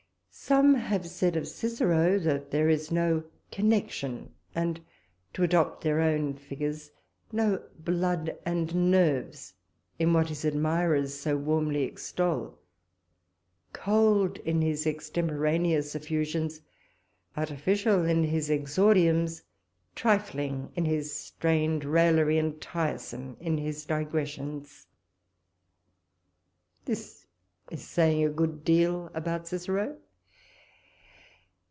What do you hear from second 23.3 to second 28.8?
in his digressions. This is saying a good